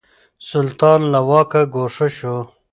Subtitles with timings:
[0.49, 2.37] سلطان له واکه ګوښه شو.